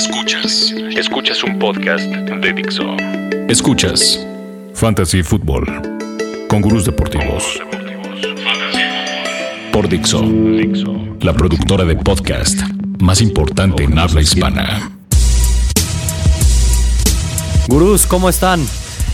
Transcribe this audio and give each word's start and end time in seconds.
Escuchas. 0.00 0.74
Escuchas 0.96 1.44
un 1.44 1.58
podcast 1.58 2.06
de 2.06 2.52
Dixo. 2.54 2.96
Escuchas 3.50 4.26
Fantasy 4.72 5.22
Football 5.22 5.66
con 6.48 6.62
gurús 6.62 6.86
deportivos. 6.86 7.60
Por 9.70 9.90
Dixo, 9.90 10.24
la 11.20 11.34
productora 11.34 11.84
de 11.84 11.96
podcast 11.96 12.58
más 12.98 13.20
importante 13.20 13.84
en 13.84 13.98
habla 13.98 14.22
hispana. 14.22 14.90
Gurús, 17.68 18.06
¿cómo 18.06 18.30
están? 18.30 18.66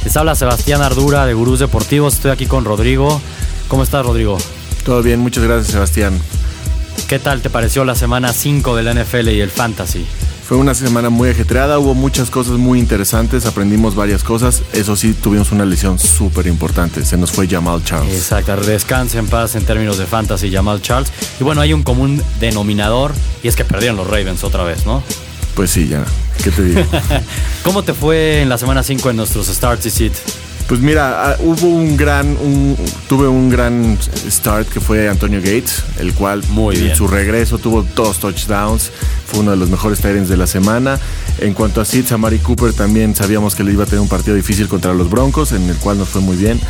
Les 0.05 0.17
habla 0.17 0.37
Sebastián 0.37 0.83
Ardura 0.83 1.27
de 1.27 1.35
Gurús 1.35 1.59
Deportivos. 1.59 2.15
Estoy 2.15 2.31
aquí 2.31 2.47
con 2.47 2.65
Rodrigo. 2.65 3.21
¿Cómo 3.67 3.83
estás, 3.83 4.07
Rodrigo? 4.07 4.39
Todo 4.85 5.03
bien, 5.03 5.19
muchas 5.19 5.43
gracias, 5.43 5.73
Sebastián. 5.73 6.17
¿Qué 7.09 7.19
tal 7.19 7.43
te 7.43 7.51
pareció 7.51 7.85
la 7.85 7.97
semana 7.97 8.33
5 8.33 8.77
de 8.77 8.83
la 8.85 8.95
NFL 8.95 9.31
y 9.31 9.41
el 9.41 9.51
Fantasy? 9.51 10.07
Fue 10.47 10.57
una 10.57 10.75
semana 10.75 11.11
muy 11.11 11.29
ajetreada, 11.29 11.77
hubo 11.81 11.95
muchas 11.95 12.31
cosas 12.31 12.53
muy 12.53 12.79
interesantes, 12.79 13.47
aprendimos 13.47 13.97
varias 13.97 14.23
cosas. 14.23 14.63
Eso 14.73 14.95
sí, 14.95 15.13
tuvimos 15.13 15.51
una 15.51 15.65
lesión 15.65 15.99
súper 15.99 16.47
importante. 16.47 17.05
Se 17.05 17.17
nos 17.17 17.33
fue 17.33 17.49
Jamal 17.49 17.83
Charles. 17.83 18.15
Exacto, 18.15 18.55
descanse 18.59 19.19
en 19.19 19.27
paz 19.27 19.57
en 19.57 19.65
términos 19.65 19.99
de 19.99 20.07
fantasy, 20.07 20.53
Jamal 20.53 20.81
Charles. 20.81 21.11
Y 21.41 21.43
bueno, 21.43 21.63
hay 21.63 21.73
un 21.73 21.83
común 21.83 22.23
denominador 22.39 23.13
y 23.43 23.49
es 23.49 23.57
que 23.57 23.65
perdieron 23.65 23.97
los 23.97 24.07
Ravens 24.07 24.45
otra 24.45 24.63
vez, 24.63 24.87
¿no? 24.87 25.03
Pues 25.57 25.73
sí, 25.73 25.89
ya. 25.89 26.05
¿Qué 26.45 26.53
te 26.53 26.63
digo? 26.63 26.83
¿Cómo 27.65 27.83
te 27.83 27.93
fue 27.93 28.43
en 28.43 28.49
la 28.49 28.57
semana 28.57 28.85
5 28.85 29.11
en 29.11 29.17
nuestros 29.17 29.49
starts 29.49 29.87
y 29.87 29.91
sit? 29.91 30.13
Pues 30.69 30.81
mira, 30.81 31.31
ah, 31.31 31.37
hubo 31.39 31.69
un 31.69 31.97
gran, 31.97 32.27
un, 32.27 32.77
tuve 33.09 33.29
un 33.29 33.49
gran 33.49 33.97
start 34.29 34.69
que 34.69 34.81
fue 34.81 35.09
Antonio 35.09 35.39
Gates, 35.39 35.85
el 36.01 36.13
cual 36.13 36.43
Muy 36.49 36.77
bien. 36.77 36.91
en 36.91 36.97
su 36.97 37.07
regreso 37.07 37.59
tuvo 37.59 37.87
dos 37.95 38.19
touchdowns, 38.19 38.91
fue 39.27 39.41
uno 39.41 39.51
de 39.51 39.57
los 39.57 39.69
mejores 39.69 40.01
Tyrants 40.01 40.29
de 40.29 40.37
la 40.37 40.47
semana. 40.47 40.99
En 41.39 41.53
cuanto 41.53 41.81
a 41.81 41.85
Sid, 41.85 42.11
Amari 42.13 42.39
Cooper 42.39 42.73
también 42.73 43.15
sabíamos 43.15 43.55
que 43.55 43.65
le 43.65 43.73
iba 43.73 43.85
a 43.85 43.87
tener 43.87 44.01
un 44.01 44.09
partido 44.09 44.37
difícil 44.37 44.69
contra 44.69 44.95
los 44.95 45.11
Broncos, 45.11 45.53
en 45.53 45.69
el 45.69 45.77
cual 45.77 45.99
nos 45.99 46.09
fue 46.09 46.21
muy 46.21 46.37
bien. 46.37 46.61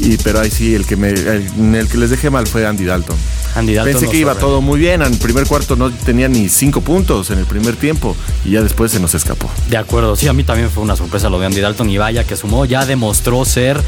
Y 0.00 0.16
pero 0.18 0.40
ahí 0.40 0.50
sí, 0.50 0.74
el 0.74 0.86
que 0.86 0.96
me, 0.96 1.10
el, 1.10 1.46
en 1.58 1.74
el 1.74 1.88
que 1.88 1.98
les 1.98 2.10
dejé 2.10 2.30
mal 2.30 2.46
fue 2.46 2.66
Andy 2.66 2.84
Dalton. 2.84 3.16
Andy 3.54 3.74
Dalton 3.74 3.92
Pensé 3.92 4.10
que 4.10 4.18
iba 4.18 4.34
todo 4.34 4.60
muy 4.60 4.80
bien. 4.80 5.02
En 5.02 5.12
el 5.12 5.18
primer 5.18 5.46
cuarto 5.46 5.76
no 5.76 5.90
tenía 5.90 6.28
ni 6.28 6.48
cinco 6.48 6.80
puntos 6.80 7.30
en 7.30 7.38
el 7.38 7.46
primer 7.46 7.76
tiempo 7.76 8.16
y 8.44 8.50
ya 8.52 8.62
después 8.62 8.92
se 8.92 9.00
nos 9.00 9.14
escapó. 9.14 9.50
De 9.68 9.76
acuerdo, 9.76 10.16
sí, 10.16 10.28
a 10.28 10.32
mí 10.32 10.44
también 10.44 10.70
fue 10.70 10.82
una 10.82 10.96
sorpresa 10.96 11.28
lo 11.28 11.38
de 11.38 11.46
Andy 11.46 11.60
Dalton 11.60 11.88
y 11.90 11.98
vaya 11.98 12.24
que 12.24 12.36
sumó, 12.36 12.64
ya 12.64 12.86
demostró 12.86 13.44
ser 13.44 13.80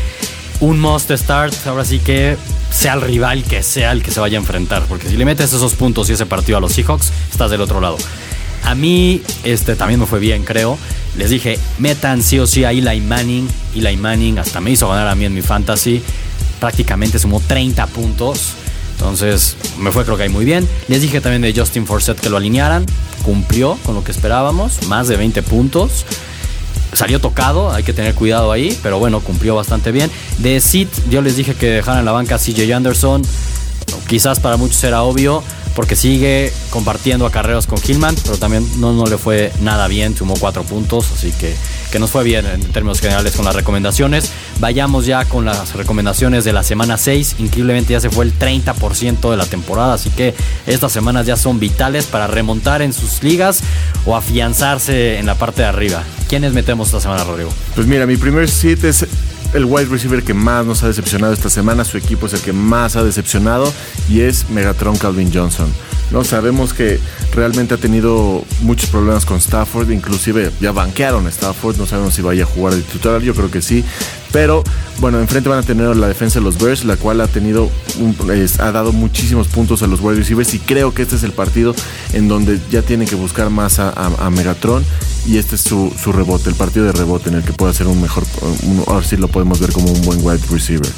un 0.60 0.80
must 0.80 1.10
start, 1.12 1.54
ahora 1.66 1.84
sí 1.84 1.98
que 1.98 2.36
sea 2.70 2.94
el 2.94 3.02
rival 3.02 3.44
que 3.44 3.62
sea 3.62 3.92
el 3.92 4.02
que 4.02 4.10
se 4.10 4.20
vaya 4.20 4.38
a 4.38 4.40
enfrentar, 4.40 4.84
porque 4.88 5.08
si 5.08 5.16
le 5.16 5.24
metes 5.24 5.52
esos 5.52 5.74
puntos 5.74 6.10
y 6.10 6.12
ese 6.14 6.26
partido 6.26 6.58
a 6.58 6.60
los 6.60 6.72
Seahawks, 6.72 7.12
estás 7.30 7.50
del 7.50 7.60
otro 7.60 7.80
lado. 7.80 7.96
A 8.64 8.74
mí 8.74 9.22
este 9.44 9.76
también 9.76 10.00
me 10.00 10.06
fue 10.06 10.18
bien, 10.18 10.42
creo. 10.42 10.78
Les 11.16 11.30
dije, 11.30 11.58
metan 11.78 12.22
sí 12.22 12.38
o 12.38 12.46
sí 12.46 12.64
a 12.64 12.72
Eli 12.72 13.00
Manning. 13.00 13.48
Eli 13.76 13.96
Manning 13.96 14.38
hasta 14.38 14.60
me 14.60 14.70
hizo 14.70 14.88
ganar 14.88 15.06
a 15.06 15.14
mí 15.14 15.24
en 15.24 15.34
mi 15.34 15.42
fantasy. 15.42 16.02
Prácticamente 16.60 17.18
sumó 17.18 17.40
30 17.40 17.86
puntos. 17.88 18.52
Entonces 18.92 19.56
me 19.78 19.92
fue 19.92 20.04
creo 20.04 20.16
que 20.16 20.24
ahí 20.24 20.28
muy 20.28 20.44
bien. 20.44 20.66
Les 20.88 21.02
dije 21.02 21.20
también 21.20 21.42
de 21.42 21.52
Justin 21.54 21.86
Forsett 21.86 22.18
que 22.18 22.30
lo 22.30 22.38
alinearan. 22.38 22.86
Cumplió 23.22 23.78
con 23.84 23.94
lo 23.94 24.02
que 24.02 24.12
esperábamos. 24.12 24.86
Más 24.88 25.08
de 25.08 25.16
20 25.16 25.42
puntos. 25.42 26.06
Salió 26.94 27.20
tocado, 27.20 27.72
hay 27.72 27.82
que 27.82 27.92
tener 27.92 28.14
cuidado 28.14 28.52
ahí. 28.52 28.78
Pero 28.82 28.98
bueno, 28.98 29.20
cumplió 29.20 29.54
bastante 29.54 29.92
bien. 29.92 30.10
De 30.38 30.60
Sid, 30.60 30.88
yo 31.10 31.22
les 31.22 31.36
dije 31.36 31.54
que 31.54 31.66
dejaran 31.66 32.00
en 32.00 32.04
la 32.04 32.12
banca 32.12 32.36
a 32.36 32.38
CJ 32.38 32.72
Anderson. 32.72 33.22
Quizás 34.08 34.40
para 34.40 34.56
muchos 34.56 34.82
era 34.84 35.02
obvio. 35.02 35.42
Porque 35.74 35.96
sigue 35.96 36.52
compartiendo 36.70 37.26
acarreos 37.26 37.66
con 37.66 37.78
Hillman. 37.84 38.14
Pero 38.24 38.36
también 38.38 38.68
no, 38.80 38.92
no 38.92 39.06
le 39.06 39.18
fue 39.18 39.52
nada 39.60 39.88
bien. 39.88 40.16
Sumó 40.16 40.34
4 40.38 40.62
puntos. 40.62 41.10
Así 41.12 41.32
que, 41.32 41.54
que 41.94 42.00
nos 42.00 42.10
fue 42.10 42.24
bien 42.24 42.44
en 42.44 42.60
términos 42.72 42.98
generales 42.98 43.36
con 43.36 43.44
las 43.44 43.54
recomendaciones. 43.54 44.32
Vayamos 44.58 45.06
ya 45.06 45.26
con 45.26 45.44
las 45.44 45.76
recomendaciones 45.76 46.42
de 46.44 46.52
la 46.52 46.64
semana 46.64 46.98
6. 46.98 47.36
Increíblemente 47.38 47.92
ya 47.92 48.00
se 48.00 48.10
fue 48.10 48.24
el 48.24 48.36
30% 48.36 49.30
de 49.30 49.36
la 49.36 49.46
temporada. 49.46 49.94
Así 49.94 50.10
que 50.10 50.34
estas 50.66 50.90
semanas 50.90 51.24
ya 51.24 51.36
son 51.36 51.60
vitales 51.60 52.06
para 52.06 52.26
remontar 52.26 52.82
en 52.82 52.92
sus 52.92 53.22
ligas 53.22 53.60
o 54.06 54.16
afianzarse 54.16 55.20
en 55.20 55.26
la 55.26 55.36
parte 55.36 55.62
de 55.62 55.68
arriba. 55.68 56.02
¿Quiénes 56.28 56.52
metemos 56.52 56.88
esta 56.88 57.00
semana, 57.00 57.22
Rodrigo? 57.22 57.52
Pues 57.76 57.86
mira, 57.86 58.06
mi 58.06 58.16
primer 58.16 58.50
sit 58.50 58.82
es 58.82 59.06
el 59.54 59.64
wide 59.64 59.86
receiver 59.86 60.22
que 60.22 60.34
más 60.34 60.66
nos 60.66 60.82
ha 60.82 60.88
decepcionado 60.88 61.32
esta 61.32 61.48
semana. 61.48 61.84
Su 61.84 61.96
equipo 61.96 62.26
es 62.26 62.34
el 62.34 62.40
que 62.40 62.52
más 62.52 62.96
ha 62.96 63.04
decepcionado 63.04 63.72
y 64.08 64.20
es 64.20 64.50
Megatron 64.50 64.96
Calvin 64.96 65.30
Johnson. 65.32 65.72
No 66.10 66.22
sabemos 66.22 66.74
que 66.74 67.00
realmente 67.32 67.74
ha 67.74 67.76
tenido 67.78 68.44
muchos 68.60 68.90
problemas 68.90 69.24
con 69.24 69.38
Stafford, 69.38 69.90
inclusive 69.90 70.50
ya 70.60 70.70
banquearon 70.70 71.26
Stafford, 71.28 71.78
no 71.78 71.86
sabemos 71.86 72.14
si 72.14 72.22
vaya 72.22 72.44
a 72.44 72.46
jugar 72.46 72.74
de 72.74 72.82
titular, 72.82 73.22
yo 73.22 73.34
creo 73.34 73.50
que 73.50 73.62
sí. 73.62 73.84
Pero 74.30 74.62
bueno, 74.98 75.18
enfrente 75.18 75.48
van 75.48 75.60
a 75.60 75.62
tener 75.62 75.96
la 75.96 76.08
defensa 76.08 76.40
de 76.40 76.44
los 76.44 76.58
Bears, 76.58 76.84
la 76.84 76.96
cual 76.96 77.20
ha 77.20 77.28
tenido 77.28 77.70
ha 78.58 78.72
dado 78.72 78.92
muchísimos 78.92 79.48
puntos 79.48 79.82
a 79.82 79.86
los 79.86 80.00
wide 80.00 80.16
receivers 80.16 80.52
y 80.54 80.58
creo 80.58 80.92
que 80.92 81.02
este 81.02 81.16
es 81.16 81.22
el 81.22 81.32
partido 81.32 81.74
en 82.12 82.28
donde 82.28 82.60
ya 82.70 82.82
tienen 82.82 83.08
que 83.08 83.14
buscar 83.14 83.50
más 83.50 83.78
a 83.78 84.30
Megatron 84.30 84.84
y 85.26 85.38
este 85.38 85.54
es 85.56 85.62
su, 85.62 85.92
su 86.02 86.12
rebote, 86.12 86.50
el 86.50 86.54
partido 86.54 86.84
de 86.86 86.92
rebote 86.92 87.28
en 87.30 87.36
el 87.36 87.42
que 87.44 87.52
puede 87.52 87.70
hacer 87.72 87.86
un 87.86 88.00
mejor, 88.00 88.24
un- 88.62 88.84
ahora 88.86 89.06
sí 89.06 89.16
lo 89.16 89.28
podemos 89.28 89.58
ver 89.60 89.72
como 89.72 89.90
un 89.90 90.02
buen 90.02 90.24
wide 90.24 90.40
receiver. 90.50 90.90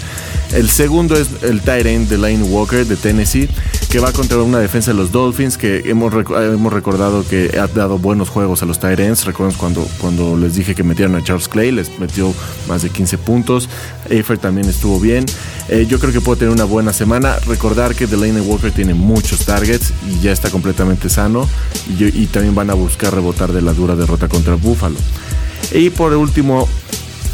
El 0.53 0.69
segundo 0.69 1.17
es 1.17 1.29
el 1.43 1.61
tight 1.61 1.87
end 1.87 2.09
de 2.09 2.19
Lane 2.19 2.43
Walker 2.43 2.85
de 2.87 2.97
Tennessee, 2.97 3.49
que 3.89 4.01
va 4.01 4.13
contra 4.13 4.39
una 4.39 4.59
defensa 4.59 4.91
de 4.91 4.97
los 4.97 5.13
Dolphins, 5.13 5.57
que 5.57 5.83
hemos, 5.87 6.13
hemos 6.13 6.73
recordado 6.73 7.27
que 7.27 7.59
ha 7.59 7.67
dado 7.67 7.99
buenos 7.99 8.29
juegos 8.29 8.63
a 8.63 8.67
los 8.67 8.83
ends. 8.83 9.25
Recuerden 9.25 9.57
cuando, 9.57 9.87
cuando 9.99 10.37
les 10.37 10.55
dije 10.55 10.75
que 10.75 10.83
metieron 10.83 11.15
a 11.15 11.23
Charles 11.23 11.49
Clay, 11.49 11.73
les 11.73 11.99
metió 11.99 12.33
más 12.69 12.83
de 12.83 12.91
15 12.91 13.19
puntos. 13.19 13.69
Eifert 14.09 14.41
también 14.41 14.69
estuvo 14.69 14.99
bien. 15.01 15.25
Eh, 15.69 15.87
yo 15.89 15.99
creo 15.99 16.13
que 16.13 16.21
puede 16.21 16.41
tener 16.41 16.55
una 16.55 16.65
buena 16.65 16.93
semana. 16.93 17.37
Recordar 17.47 17.95
que 17.95 18.07
Delaney 18.07 18.41
Walker 18.41 18.73
tiene 18.73 18.95
muchos 18.95 19.45
targets 19.45 19.93
y 20.09 20.21
ya 20.21 20.33
está 20.33 20.51
completamente 20.51 21.09
sano. 21.09 21.49
Y, 21.89 22.05
y 22.05 22.27
también 22.27 22.55
van 22.55 22.71
a 22.71 22.75
buscar 22.75 23.15
rebotar 23.15 23.53
de 23.53 23.63
la 23.63 23.73
dura 23.73 23.97
derrota 23.97 24.29
contra 24.29 24.55
Buffalo. 24.55 24.97
Y 25.73 25.91
por 25.91 26.13
último, 26.13 26.69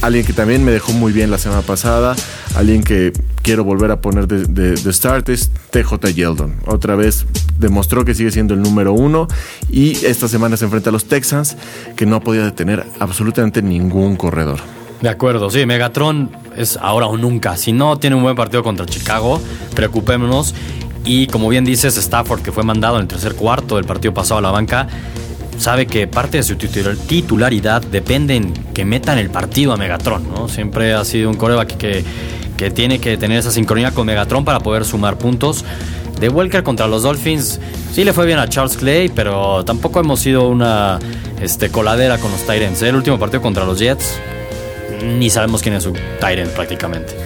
alguien 0.00 0.24
que 0.24 0.32
también 0.32 0.64
me 0.64 0.72
dejó 0.72 0.92
muy 0.92 1.12
bien 1.12 1.30
la 1.30 1.38
semana 1.38 1.62
pasada, 1.62 2.14
alguien 2.54 2.82
que 2.82 3.12
quiero 3.42 3.64
volver 3.64 3.91
a 3.91 4.00
poner 4.00 4.26
de, 4.28 4.47
de- 4.75 4.92
start 4.92 5.28
es 5.28 5.50
TJ 5.70 6.12
Yeldon. 6.14 6.54
Otra 6.66 6.94
vez 6.97 7.26
demostró 7.58 8.04
que 8.04 8.14
sigue 8.14 8.30
siendo 8.30 8.54
el 8.54 8.62
número 8.62 8.92
uno 8.92 9.28
y 9.70 9.92
esta 10.04 10.28
semana 10.28 10.56
se 10.56 10.64
enfrenta 10.64 10.91
a 10.91 10.92
los 10.92 11.04
Texans 11.06 11.56
que 11.97 12.06
no 12.06 12.16
ha 12.16 12.20
podido 12.20 12.44
detener 12.44 12.84
absolutamente 13.00 13.62
ningún 13.62 14.16
corredor. 14.16 14.58
De 15.00 15.08
acuerdo, 15.08 15.50
sí, 15.50 15.66
Megatron 15.66 16.31
es 16.56 16.76
ahora 16.81 17.06
o 17.06 17.16
nunca. 17.16 17.56
Si 17.56 17.72
no 17.72 17.98
tiene 17.98 18.14
un 18.14 18.22
buen 18.22 18.36
partido 18.36 18.62
contra 18.62 18.86
Chicago, 18.86 19.41
preocupémonos. 19.75 20.54
Y 21.04 21.26
como 21.26 21.48
bien 21.48 21.64
dices, 21.64 21.97
Stafford, 21.97 22.42
que 22.42 22.52
fue 22.52 22.62
mandado 22.62 22.97
en 22.97 23.02
el 23.02 23.08
tercer 23.08 23.34
cuarto 23.34 23.75
del 23.76 23.84
partido 23.84 24.14
pasado 24.14 24.38
a 24.38 24.42
la 24.42 24.52
banca, 24.52 24.86
sabe 25.58 25.86
que 25.86 26.06
parte 26.06 26.36
de 26.36 26.42
su 26.44 26.54
titular- 26.54 26.97
titularidad 26.97 27.82
depende 27.82 28.36
en 28.36 28.52
que 28.72 28.84
metan 28.84 29.19
el 29.19 29.28
partido 29.28 29.72
a 29.72 29.76
Megatron, 29.76 30.28
¿no? 30.32 30.47
Siempre 30.48 30.94
ha 30.94 31.04
sido 31.04 31.28
un 31.31 31.36
coreback 31.36 31.76
que, 31.76 32.04
que 32.56 32.70
tiene 32.70 32.98
que 32.98 33.16
tener 33.16 33.38
esa 33.38 33.50
sincronía 33.50 33.92
con 33.92 34.06
Megatron 34.06 34.44
para 34.44 34.60
poder 34.60 34.84
sumar 34.84 35.18
puntos. 35.18 35.64
De 36.20 36.28
Welker 36.28 36.62
contra 36.62 36.86
los 36.86 37.02
Dolphins, 37.02 37.58
sí 37.92 38.04
le 38.04 38.12
fue 38.12 38.26
bien 38.26 38.38
a 38.38 38.48
Charles 38.48 38.76
Clay, 38.76 39.08
pero 39.08 39.64
tampoco 39.64 39.98
hemos 39.98 40.20
sido 40.20 40.48
una 40.48 41.00
este, 41.40 41.68
coladera 41.70 42.18
con 42.18 42.30
los 42.30 42.42
Tyrants. 42.46 42.80
El 42.82 42.94
último 42.94 43.18
partido 43.18 43.42
contra 43.42 43.64
los 43.64 43.78
Jets, 43.80 44.18
ni 45.18 45.30
sabemos 45.30 45.62
quién 45.62 45.74
es 45.74 45.82
su 45.82 45.92
Tyrant 46.20 46.50
prácticamente. 46.52 47.16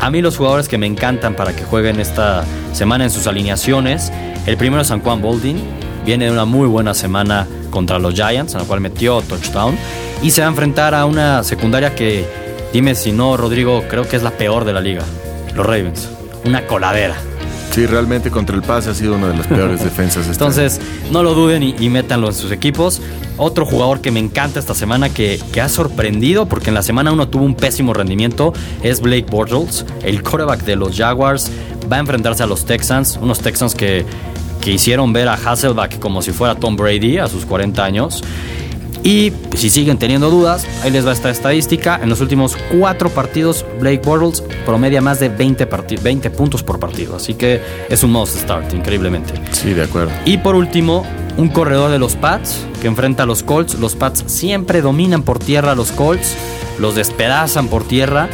A 0.00 0.10
mí 0.10 0.22
los 0.22 0.36
jugadores 0.36 0.68
que 0.68 0.78
me 0.78 0.86
encantan 0.86 1.34
para 1.34 1.54
que 1.54 1.62
jueguen 1.62 2.00
esta 2.00 2.44
semana 2.72 3.04
en 3.04 3.10
sus 3.10 3.26
alineaciones, 3.26 4.10
el 4.46 4.56
primero 4.56 4.82
es 4.82 4.88
San 4.88 5.00
Juan 5.00 5.20
Boldin, 5.20 5.60
viene 6.04 6.24
de 6.24 6.32
una 6.32 6.44
muy 6.44 6.66
buena 6.66 6.94
semana 6.94 7.46
contra 7.70 7.98
los 7.98 8.14
Giants, 8.14 8.54
en 8.54 8.60
la 8.60 8.66
cual 8.66 8.80
metió 8.80 9.20
touchdown, 9.22 9.76
y 10.22 10.30
se 10.30 10.40
va 10.40 10.48
a 10.48 10.50
enfrentar 10.50 10.94
a 10.94 11.04
una 11.04 11.44
secundaria 11.44 11.94
que, 11.94 12.24
dime 12.72 12.94
si 12.94 13.12
no, 13.12 13.36
Rodrigo, 13.36 13.84
creo 13.88 14.08
que 14.08 14.16
es 14.16 14.22
la 14.22 14.32
peor 14.32 14.64
de 14.64 14.72
la 14.72 14.80
liga, 14.80 15.04
los 15.54 15.64
Ravens, 15.66 16.08
una 16.44 16.66
coladera. 16.66 17.16
Sí, 17.72 17.86
realmente 17.86 18.30
contra 18.30 18.54
el 18.54 18.62
pase 18.62 18.90
ha 18.90 18.94
sido 18.94 19.14
una 19.14 19.28
de 19.28 19.38
las 19.38 19.46
peores 19.46 19.82
defensas. 19.84 20.26
este 20.26 20.32
Entonces, 20.32 20.80
no 21.10 21.22
lo 21.22 21.34
duden 21.34 21.62
y, 21.62 21.74
y 21.78 21.88
métanlo 21.88 22.26
en 22.28 22.34
sus 22.34 22.52
equipos. 22.52 23.00
Otro 23.38 23.64
jugador 23.64 24.02
que 24.02 24.10
me 24.10 24.20
encanta 24.20 24.60
esta 24.60 24.74
semana, 24.74 25.08
que, 25.08 25.40
que 25.52 25.62
ha 25.62 25.70
sorprendido, 25.70 26.44
porque 26.46 26.68
en 26.68 26.74
la 26.74 26.82
semana 26.82 27.12
uno 27.12 27.28
tuvo 27.28 27.44
un 27.44 27.54
pésimo 27.54 27.94
rendimiento, 27.94 28.52
es 28.82 29.00
Blake 29.00 29.26
Bortles, 29.30 29.86
el 30.02 30.22
quarterback 30.22 30.64
de 30.64 30.76
los 30.76 30.96
Jaguars. 30.96 31.50
Va 31.90 31.96
a 31.96 32.00
enfrentarse 32.00 32.42
a 32.42 32.46
los 32.46 32.66
Texans, 32.66 33.18
unos 33.20 33.40
Texans 33.40 33.74
que, 33.74 34.04
que 34.60 34.72
hicieron 34.72 35.14
ver 35.14 35.28
a 35.28 35.34
Hasselback 35.34 35.98
como 35.98 36.20
si 36.20 36.32
fuera 36.32 36.54
Tom 36.54 36.76
Brady 36.76 37.18
a 37.18 37.26
sus 37.26 37.46
40 37.46 37.82
años. 37.82 38.22
Y 39.04 39.32
si 39.56 39.68
siguen 39.68 39.98
teniendo 39.98 40.30
dudas, 40.30 40.64
ahí 40.84 40.90
les 40.92 41.04
va 41.06 41.12
esta 41.12 41.28
estadística. 41.30 41.98
En 42.00 42.08
los 42.08 42.20
últimos 42.20 42.56
cuatro 42.78 43.08
partidos, 43.10 43.64
Blake 43.80 44.00
Bortles 44.04 44.42
promedia 44.64 45.00
más 45.00 45.18
de 45.18 45.28
20, 45.28 45.66
parti- 45.66 45.96
20 45.96 46.30
puntos 46.30 46.62
por 46.62 46.78
partido. 46.78 47.16
Así 47.16 47.34
que 47.34 47.60
es 47.88 48.02
un 48.04 48.12
must 48.12 48.36
start, 48.36 48.72
increíblemente. 48.74 49.34
Sí, 49.50 49.74
de 49.74 49.82
acuerdo. 49.82 50.12
Y 50.24 50.38
por 50.38 50.54
último, 50.54 51.04
un 51.36 51.48
corredor 51.48 51.90
de 51.90 51.98
los 51.98 52.14
Pats 52.14 52.64
que 52.80 52.86
enfrenta 52.86 53.24
a 53.24 53.26
los 53.26 53.42
Colts. 53.42 53.74
Los 53.74 53.96
Pats 53.96 54.22
siempre 54.26 54.82
dominan 54.82 55.22
por 55.22 55.38
tierra 55.40 55.72
a 55.72 55.74
los 55.74 55.90
Colts, 55.90 56.34
los 56.78 56.94
despedazan 56.94 57.66
por 57.68 57.82
tierra. 57.84 58.28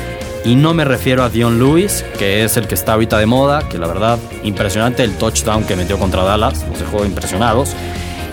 Y 0.45 0.55
no 0.55 0.73
me 0.75 0.85
refiero 0.85 1.25
a 1.25 1.31
Dion 1.31 1.59
Lewis, 1.59 2.05
que 2.19 2.45
es 2.45 2.57
el 2.57 2.69
que 2.69 2.75
está 2.75 2.93
ahorita 2.93 3.19
de 3.19 3.27
moda, 3.27 3.69
que 3.69 3.77
la 3.79 3.87
verdad, 3.89 4.19
impresionante 4.45 5.03
el 5.03 5.13
touchdown 5.13 5.65
que 5.65 5.77
metió 5.77 5.99
contra 5.99 6.23
Dallas, 6.23 6.65
nos 6.69 6.79
dejó 6.79 7.05
impresionados. 7.05 7.71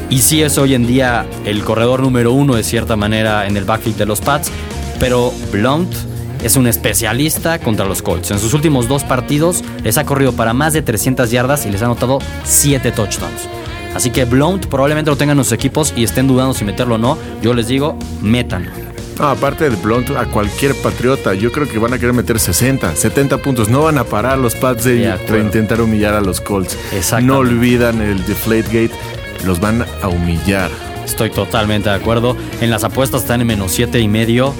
Y 0.09 0.19
sí 0.19 0.41
es 0.43 0.57
hoy 0.57 0.75
en 0.75 0.85
día 0.85 1.25
el 1.45 1.63
corredor 1.63 2.01
número 2.01 2.31
uno 2.31 2.55
de 2.55 2.63
cierta 2.63 2.95
manera 2.95 3.47
en 3.47 3.57
el 3.57 3.65
backfield 3.65 3.97
de 3.97 4.05
los 4.05 4.21
Pats, 4.21 4.51
pero 4.99 5.33
Blount 5.51 5.93
es 6.43 6.55
un 6.55 6.67
especialista 6.67 7.57
contra 7.59 7.85
los 7.85 8.03
Colts. 8.03 8.29
En 8.29 8.39
sus 8.39 8.53
últimos 8.53 8.87
dos 8.87 9.03
partidos 9.03 9.63
les 9.83 9.97
ha 9.97 10.05
corrido 10.05 10.33
para 10.33 10.53
más 10.53 10.73
de 10.73 10.83
300 10.83 11.31
yardas 11.31 11.65
y 11.65 11.71
les 11.71 11.81
ha 11.81 11.85
anotado 11.85 12.19
7 12.43 12.91
touchdowns. 12.91 13.49
Así 13.95 14.11
que 14.11 14.25
Blount 14.25 14.67
probablemente 14.67 15.09
lo 15.09 15.17
tengan 15.17 15.37
en 15.37 15.43
sus 15.43 15.53
equipos 15.53 15.93
y 15.95 16.03
estén 16.03 16.27
dudando 16.27 16.53
si 16.53 16.65
meterlo 16.65 16.95
o 16.95 16.97
no. 16.97 17.17
Yo 17.41 17.53
les 17.53 17.67
digo, 17.67 17.97
métanlo. 18.21 18.69
aparte 19.19 19.69
de 19.69 19.75
Blount, 19.77 20.11
a 20.11 20.25
cualquier 20.25 20.75
patriota, 20.75 21.33
yo 21.33 21.51
creo 21.51 21.67
que 21.67 21.79
van 21.79 21.93
a 21.93 21.97
querer 21.97 22.13
meter 22.13 22.37
60, 22.37 22.93
70 22.93 23.37
puntos. 23.37 23.69
No 23.69 23.83
van 23.83 23.97
a 23.97 24.03
parar 24.03 24.37
los 24.37 24.53
Pats 24.53 24.83
de, 24.83 25.17
intentar 25.41 25.79
humillar 25.79 26.13
a 26.13 26.21
los 26.21 26.41
Colts. 26.41 26.77
No 27.23 27.37
olvidan 27.37 28.01
el 28.01 28.23
Deflategate, 28.25 28.91
los 29.45 29.59
van 29.59 29.85
a 30.01 30.07
humillar. 30.07 30.69
Estoy 31.05 31.29
totalmente 31.29 31.89
de 31.89 31.95
acuerdo. 31.95 32.35
En 32.61 32.69
las 32.69 32.83
apuestas 32.83 33.21
están 33.21 33.41
en 33.41 33.47
menos 33.47 33.71
7 33.71 33.99
y 33.99 34.07
medio. 34.07 34.53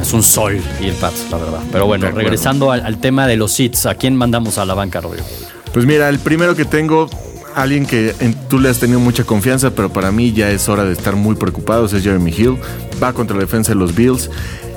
Es 0.00 0.12
un 0.12 0.22
sol 0.22 0.60
y 0.80 0.86
el 0.86 0.94
Pats, 0.94 1.26
la 1.30 1.38
verdad. 1.38 1.60
Pero 1.72 1.86
bueno, 1.86 2.10
regresando 2.10 2.70
al, 2.70 2.98
tema 2.98 3.26
de 3.26 3.36
los 3.36 3.52
seats, 3.52 3.86
¿a 3.86 3.94
quién 3.94 4.14
mandamos 4.14 4.58
a 4.58 4.66
la 4.66 4.74
banca, 4.74 5.00
Rodrigo? 5.00 5.26
Pues 5.72 5.86
mira, 5.86 6.08
el 6.10 6.18
primero 6.18 6.54
que 6.54 6.66
tengo, 6.66 7.08
alguien 7.54 7.86
que 7.86 8.14
tú 8.48 8.58
le 8.58 8.68
has 8.68 8.78
tenido 8.78 9.00
mucha 9.00 9.24
confianza, 9.24 9.70
pero 9.70 9.90
para 9.90 10.12
mí 10.12 10.32
ya 10.32 10.50
es 10.50 10.68
hora 10.68 10.84
de 10.84 10.92
estar 10.92 11.16
muy 11.16 11.34
preocupados, 11.34 11.94
es 11.94 12.02
Jeremy 12.02 12.30
Hill. 12.30 12.58
Va 13.02 13.14
contra 13.14 13.34
la 13.36 13.42
defensa 13.42 13.72
de 13.72 13.76
los 13.76 13.94
Bills. 13.94 14.30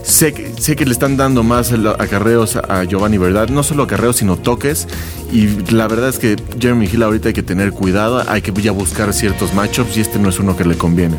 Sé 0.04 0.34
que, 0.34 0.54
sé 0.60 0.76
que 0.76 0.86
le 0.86 0.92
están 0.92 1.18
dando 1.18 1.44
más 1.44 1.72
acarreos 1.72 2.56
a 2.56 2.84
Giovanni 2.84 3.18
Verdad, 3.18 3.50
no 3.50 3.64
solo 3.64 3.84
acarreos, 3.84 4.18
sino 4.18 4.38
toques. 4.38 4.88
Y 5.32 5.48
la 5.72 5.88
verdad 5.88 6.10
es 6.10 6.20
que 6.20 6.36
Jeremy 6.60 6.88
Hill 6.88 7.04
ahorita 7.04 7.30
hay 7.30 7.34
que 7.34 7.44
tener 7.44 7.72
cuidado, 7.72 8.24
hay 8.28 8.42
que 8.42 8.52
ya 8.62 8.72
buscar 8.72 9.14
ciertos 9.14 9.54
matchups 9.54 9.98
y 9.98 10.02
este 10.02 10.20
no 10.20 10.30
es 10.30 10.40
uno 10.40 10.58
que 10.58 10.66
le 10.66 10.78
conviene. 10.78 11.18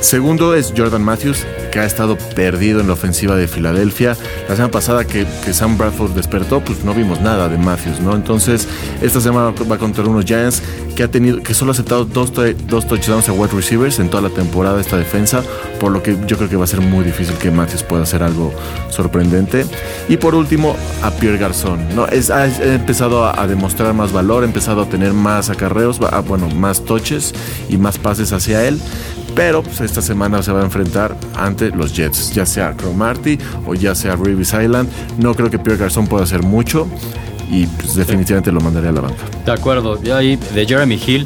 Segundo 0.00 0.54
es 0.54 0.72
Jordan 0.76 1.02
Matthews, 1.02 1.44
que 1.72 1.80
ha 1.80 1.84
estado 1.84 2.16
perdido 2.16 2.80
en 2.80 2.86
la 2.86 2.92
ofensiva 2.92 3.34
de 3.34 3.48
Filadelfia. 3.48 4.16
La 4.48 4.54
semana 4.54 4.70
pasada 4.70 5.04
que, 5.04 5.26
Sam 5.52 5.76
Bradford 5.76 6.12
despertó, 6.12 6.60
pues 6.60 6.84
no 6.84 6.94
vimos 6.94 7.20
nada 7.20 7.48
de 7.48 7.58
Matthews, 7.58 8.00
¿no? 8.00 8.14
Entonces, 8.14 8.68
esta 9.02 9.20
semana 9.20 9.52
va 9.70 9.76
contra 9.76 10.04
unos 10.04 10.24
Giants 10.24 10.62
que 10.94 11.02
ha 11.02 11.10
tenido, 11.10 11.42
que 11.42 11.52
solo 11.52 11.72
ha 11.72 11.74
aceptado 11.74 12.04
dos, 12.04 12.32
dos 12.66 12.86
touchdowns 12.86 13.28
a 13.28 13.32
wide 13.32 13.52
receivers 13.52 13.98
en 13.98 14.08
toda 14.08 14.22
la 14.22 14.30
temporada 14.30 14.80
esta 14.80 14.96
defensa, 14.96 15.42
por 15.80 15.90
lo 15.90 16.02
que 16.02 16.16
yo 16.26 16.36
creo 16.36 16.48
que 16.48 16.56
va 16.56 16.64
a 16.64 16.68
ser 16.68 16.80
muy 16.80 17.04
difícil 17.04 17.36
que 17.36 17.50
Matthews 17.50 17.82
pueda 17.82 18.04
hacer 18.04 18.22
algo 18.22 18.54
sorprendente. 18.90 19.66
Y 20.08 20.16
por 20.16 20.34
último, 20.34 20.76
a 21.02 21.10
Pierre 21.10 21.38
Garzón, 21.38 21.80
¿no? 21.94 22.06
Es, 22.06 22.30
ha, 22.30 22.46
empezado 22.46 23.26
a, 23.26 23.46
demostrar 23.48 23.92
más 23.94 24.12
valor, 24.12 24.44
ha 24.44 24.46
empezado 24.46 24.82
a 24.82 24.88
tener 24.88 25.12
más 25.12 25.50
acarreos, 25.50 25.98
bueno, 26.26 26.48
más 26.50 26.84
touches 26.84 27.34
y 27.68 27.76
más 27.76 27.98
pases 27.98 28.32
hacia 28.32 28.64
él. 28.64 28.80
Pero 29.38 29.62
pues, 29.62 29.80
esta 29.80 30.02
semana 30.02 30.42
se 30.42 30.50
va 30.50 30.62
a 30.62 30.64
enfrentar 30.64 31.16
ante 31.36 31.70
los 31.70 31.94
Jets, 31.94 32.34
ya 32.34 32.44
sea 32.44 32.76
Cromarty 32.76 33.38
o 33.66 33.74
ya 33.74 33.94
sea 33.94 34.16
Reeves 34.16 34.52
Island. 34.52 34.88
No 35.16 35.32
creo 35.32 35.48
que 35.48 35.60
Pierre 35.60 35.78
Garçon 35.78 36.08
pueda 36.08 36.24
hacer 36.24 36.42
mucho 36.42 36.88
y 37.48 37.64
pues, 37.68 37.94
definitivamente 37.94 38.50
lo 38.50 38.60
mandaré 38.60 38.88
a 38.88 38.92
la 38.92 39.00
banca. 39.00 39.22
De 39.46 39.52
acuerdo, 39.52 40.02
yo 40.02 40.16
ahí 40.16 40.34
de 40.34 40.66
Jeremy 40.66 41.00
Hill 41.06 41.24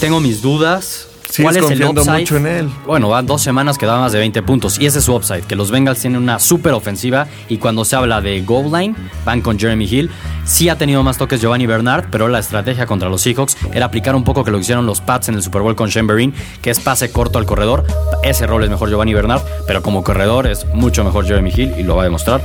tengo 0.00 0.18
mis 0.18 0.42
dudas 0.42 1.06
¿Cuál 1.40 1.56
es 1.56 1.70
el 1.70 1.84
upside? 1.84 2.20
mucho 2.20 2.36
en 2.36 2.46
él. 2.46 2.70
Bueno, 2.86 3.08
van 3.08 3.26
dos 3.26 3.42
semanas 3.42 3.78
que 3.78 3.86
da 3.86 3.98
más 3.98 4.12
de 4.12 4.18
20 4.18 4.42
puntos. 4.42 4.78
Y 4.78 4.86
ese 4.86 4.98
es 4.98 5.04
su 5.04 5.14
upside, 5.14 5.42
que 5.42 5.56
los 5.56 5.70
Bengals 5.70 6.00
tienen 6.00 6.22
una 6.22 6.38
súper 6.38 6.72
ofensiva. 6.72 7.26
Y 7.48 7.58
cuando 7.58 7.84
se 7.84 7.96
habla 7.96 8.20
de 8.20 8.42
goal 8.42 8.70
line, 8.72 8.94
van 9.24 9.40
con 9.40 9.58
Jeremy 9.58 9.84
Hill. 9.84 10.10
Sí 10.44 10.68
ha 10.68 10.76
tenido 10.76 11.02
más 11.02 11.18
toques 11.18 11.40
Giovanni 11.40 11.66
Bernard, 11.66 12.06
pero 12.10 12.28
la 12.28 12.40
estrategia 12.40 12.86
contra 12.86 13.08
los 13.08 13.22
Seahawks 13.22 13.56
era 13.72 13.86
aplicar 13.86 14.14
un 14.14 14.24
poco 14.24 14.44
que 14.44 14.50
lo 14.50 14.58
hicieron 14.58 14.86
los 14.86 15.00
Pats 15.00 15.28
en 15.28 15.36
el 15.36 15.42
Super 15.42 15.62
Bowl 15.62 15.76
con 15.76 15.88
Chamberlain, 15.88 16.34
que 16.60 16.70
es 16.70 16.80
pase 16.80 17.10
corto 17.10 17.38
al 17.38 17.46
corredor. 17.46 17.84
Ese 18.22 18.46
rol 18.46 18.64
es 18.64 18.70
mejor 18.70 18.88
Giovanni 18.88 19.14
Bernard, 19.14 19.42
pero 19.66 19.82
como 19.82 20.02
corredor 20.02 20.46
es 20.46 20.66
mucho 20.74 21.04
mejor 21.04 21.26
Jeremy 21.26 21.52
Hill 21.54 21.74
y 21.78 21.82
lo 21.82 21.96
va 21.96 22.02
a 22.02 22.04
demostrar. 22.04 22.42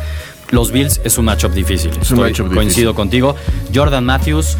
Los 0.51 0.71
Bills 0.71 1.01
es 1.03 1.17
un 1.17 1.25
matchup 1.25 1.51
difícil. 1.51 1.91
Es 2.01 2.09
un 2.11 2.19
matchup 2.19 2.53
coincido 2.53 2.95
contigo. 2.95 3.35
Jordan 3.73 4.05
Matthews 4.05 4.57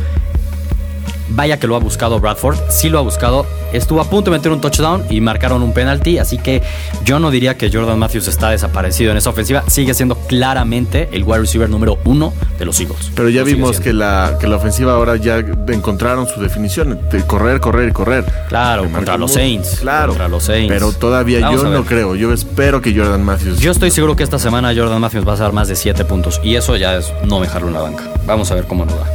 Vaya 1.30 1.60
que 1.60 1.68
lo 1.68 1.76
ha 1.76 1.80
buscado 1.80 2.20
Bradford, 2.20 2.58
sí 2.70 2.90
lo 2.90 3.00
ha 3.00 3.02
buscado. 3.02 3.46
Estuvo 3.74 4.00
a 4.00 4.10
punto 4.10 4.32
de 4.32 4.38
meter 4.38 4.52
un 4.52 4.62
touchdown 4.62 5.04
y 5.10 5.20
marcaron 5.20 5.62
un 5.62 5.74
penalty, 5.74 6.20
así 6.20 6.38
que 6.38 6.64
yo 7.04 7.20
no 7.20 7.32
diría 7.32 7.58
que 7.58 7.70
Jordan 7.72 8.00
Matthews 8.00 8.28
está 8.30 8.50
desaparecido 8.50 9.12
en 9.12 9.18
esa 9.18 9.30
ofensiva. 9.30 9.64
Sigue 9.68 9.94
siendo 9.94 10.16
claramente 10.16 11.10
el 11.12 11.24
wide 11.24 11.40
receiver 11.40 11.70
número 11.70 12.00
uno 12.06 12.34
de 12.58 12.66
los 12.66 12.80
Eagles. 12.80 13.12
Pero 13.14 13.30
ya 13.30 13.44
vimos 13.44 13.80
que 13.80 13.92
la, 13.92 14.38
que 14.40 14.48
la 14.48 14.56
ofensiva 14.56 14.94
ahora 14.94 15.18
ya 15.18 15.44
encontraron 15.68 16.28
su 16.28 16.40
definición 16.42 17.00
de 17.12 17.26
correr, 17.26 17.60
correr 17.60 17.90
y 17.90 17.92
correr. 17.92 18.26
Claro, 18.48 18.90
contra 18.90 19.18
los 19.18 19.34
Saints. 19.34 19.80
Claro, 19.82 20.10
contra 20.10 20.28
los 20.30 20.44
Saints. 20.44 20.74
Pero 20.74 20.94
todavía 20.94 21.40
yo 21.40 21.64
no 21.66 21.84
creo. 21.84 22.16
Yo 22.16 22.32
espero 22.34 22.82
que 22.82 22.96
Jordan 22.96 23.24
Matthews. 23.24 23.60
Yo 23.60 23.72
estoy 23.72 23.92
seguro 23.92 24.16
que 24.16 24.24
esta 24.24 24.40
semana 24.40 24.74
Jordan 24.76 25.02
Matthews 25.02 25.28
va 25.28 25.34
a 25.34 25.38
dar 25.38 25.52
más 25.52 25.68
de 25.68 25.76
7 25.76 26.06
puntos 26.06 26.40
y 26.44 26.56
eso 26.56 26.76
ya 26.78 26.96
es 26.96 27.12
no 27.26 27.42
dejarlo 27.42 27.68
en 27.68 27.74
la 27.74 27.82
banca. 27.82 28.04
Vamos 28.26 28.50
a 28.52 28.56
ver 28.56 28.66
cómo 28.66 28.86
nos 28.86 28.96
va. 28.96 29.06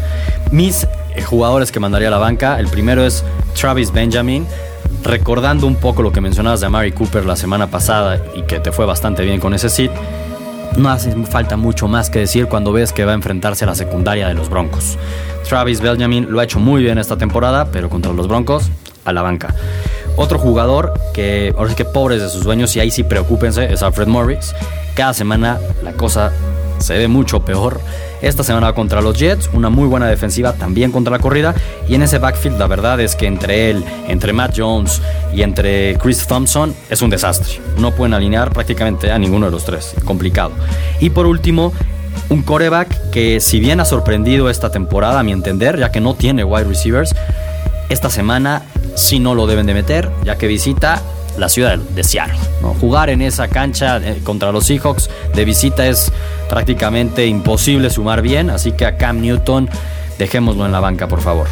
Mis 0.51 0.87
jugadores 1.21 1.71
que 1.71 1.81
mandaría 1.81 2.09
a 2.09 2.11
la 2.11 2.19
banca. 2.19 2.59
El 2.59 2.69
primero 2.69 3.05
es 3.05 3.25
Travis 3.59 3.93
Benjamin. 3.93 4.47
Recordando 5.03 5.67
un 5.67 5.77
poco 5.77 6.03
lo 6.03 6.13
que 6.13 6.21
mencionabas 6.21 6.61
de 6.61 6.67
Amari 6.67 6.93
Cooper 6.93 7.25
la 7.25 7.37
semana 7.37 7.69
pasada 7.69 8.23
y 8.35 8.43
que 8.43 8.61
te 8.61 8.73
fue 8.73 8.87
bastante 8.87 9.25
bien 9.25 9.41
con 9.41 9.53
ese 9.53 9.69
sit, 9.69 9.91
no 10.77 10.91
hace 10.91 11.13
falta 11.27 11.57
mucho 11.57 11.89
más 11.89 12.09
que 12.09 12.21
decir 12.21 12.47
cuando 12.47 12.73
ves 12.73 12.93
que 12.93 13.05
va 13.05 13.13
a 13.13 13.15
enfrentarse 13.15 13.65
a 13.65 13.69
la 13.69 13.75
secundaria 13.75 14.29
de 14.29 14.35
los 14.35 14.49
Broncos. 14.49 14.97
Travis 15.49 15.81
Benjamin 15.81 16.29
lo 16.31 16.41
ha 16.41 16.45
hecho 16.45 16.61
muy 16.61 16.83
bien 16.83 16.99
esta 16.99 17.19
temporada, 17.19 17.67
pero 17.73 17.91
contra 17.91 18.13
los 18.13 18.29
Broncos, 18.29 18.71
a 19.05 19.13
la 19.13 19.23
banca. 19.23 19.55
Otro 20.17 20.39
jugador 20.39 20.93
que 21.15 21.55
ahora 21.57 21.71
sí 21.71 21.77
que 21.77 21.85
pobres 21.85 22.23
de 22.23 22.29
sus 22.29 22.45
dueños 22.45 22.75
y 22.77 22.81
ahí 22.81 22.91
sí 22.91 23.03
preocúpense 23.03 23.73
es 23.73 23.83
Alfred 23.83 24.07
Morris. 24.07 24.55
Cada 24.95 25.15
semana 25.15 25.59
la 25.83 25.93
cosa 25.95 26.33
se 26.79 26.97
ve 26.97 27.09
mucho 27.09 27.45
peor. 27.45 27.81
Esta 28.21 28.45
semana 28.45 28.73
contra 28.73 29.01
los 29.01 29.19
Jets, 29.19 29.51
una 29.53 29.69
muy 29.69 29.89
buena 29.89 30.07
defensiva 30.07 30.53
también 30.53 30.93
contra 30.93 31.11
la 31.11 31.19
corrida. 31.19 31.55
Y 31.89 31.95
en 31.95 32.03
ese 32.03 32.19
backfield, 32.19 32.59
la 32.59 32.69
verdad 32.69 33.01
es 33.01 33.17
que 33.17 33.27
entre 33.27 33.71
él, 33.71 33.85
entre 34.09 34.33
Matt 34.33 34.55
Jones 34.57 35.03
y 35.35 35.43
entre 35.43 35.99
Chris 35.99 36.27
Thompson, 36.27 36.75
es 36.89 37.03
un 37.03 37.11
desastre. 37.11 37.61
No 37.79 37.93
pueden 37.93 38.15
alinear 38.15 38.53
prácticamente 38.53 39.11
a 39.11 39.19
ninguno 39.19 39.47
de 39.47 39.53
los 39.53 39.65
tres. 39.65 39.95
Complicado. 40.05 40.53
Y 41.01 41.11
por 41.11 41.27
último, 41.27 41.73
un 42.29 42.43
coreback 42.43 43.11
que, 43.11 43.41
si 43.41 43.59
bien 43.59 43.81
ha 43.81 43.85
sorprendido 43.85 44.49
esta 44.51 44.71
temporada, 44.71 45.21
a 45.21 45.23
mi 45.23 45.33
entender, 45.33 45.79
ya 45.79 45.91
que 45.91 46.01
no 46.01 46.15
tiene 46.15 46.45
wide 46.45 46.65
receivers, 46.65 47.15
esta 47.89 48.09
semana 48.09 48.63
sí 48.95 49.19
no 49.19 49.35
lo 49.35 49.47
deben 49.47 49.67
de 49.67 49.75
meter, 49.75 50.11
ya 50.25 50.37
que 50.39 50.47
visita 50.47 51.03
la 51.39 51.49
ciudad 51.49 51.79
de 51.79 52.05
Seattle. 52.05 52.39
¿no? 52.61 52.75
Jugar 52.75 53.11
en 53.11 53.23
esa 53.23 53.49
cancha 53.49 53.99
eh, 53.99 54.21
contra 54.23 54.53
los 54.53 54.67
Seahawks 54.67 55.11
de 55.35 55.45
visita 55.45 55.87
es 55.87 56.13
prácticamente 56.49 57.27
imposible 57.27 57.91
sumar 57.91 58.23
bien, 58.23 58.51
así 58.51 58.73
que 58.73 58.87
a 58.87 58.97
Cam 58.97 59.21
Newton 59.21 59.69
dejémoslo 60.19 60.67
en 60.67 60.73
la 60.73 60.81
banca, 60.81 61.09
por 61.09 61.21
favor. 61.21 61.47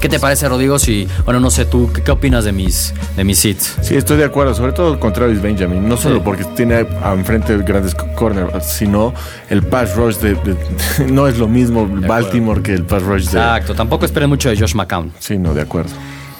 ¿Qué 0.00 0.10
te 0.10 0.20
parece, 0.20 0.48
Rodrigo? 0.48 0.78
Si, 0.78 1.08
bueno, 1.24 1.40
no 1.40 1.50
sé 1.50 1.64
tú, 1.64 1.90
¿qué, 1.92 2.10
opinas 2.10 2.44
de 2.44 2.52
mis, 2.52 2.92
de 3.16 3.24
mis 3.24 3.38
seats? 3.38 3.76
Sí, 3.80 3.96
estoy 3.96 4.18
de 4.18 4.24
acuerdo, 4.24 4.54
sobre 4.54 4.72
todo 4.72 5.00
con 5.00 5.12
Travis 5.12 5.40
Benjamin. 5.40 5.88
No 5.88 5.96
solo 5.96 6.22
porque 6.22 6.44
tiene 6.44 6.86
enfrente 7.12 7.56
grandes 7.58 7.94
corners, 8.14 8.66
sino 8.66 9.14
el 9.48 9.62
pass 9.62 9.96
rush 9.96 10.16
de, 10.16 10.36
no 11.10 11.26
es 11.26 11.38
lo 11.38 11.48
mismo 11.48 11.88
Baltimore 11.88 12.62
que 12.62 12.74
el 12.74 12.84
pass 12.84 13.02
rush 13.02 13.30
de. 13.30 13.38
Exacto, 13.38 13.74
tampoco 13.74 14.04
esperen 14.04 14.28
mucho 14.28 14.50
de 14.50 14.58
Josh 14.58 14.74
McCown. 14.74 15.12
Sí, 15.18 15.38
no, 15.38 15.54
de 15.54 15.62
acuerdo. 15.62 15.92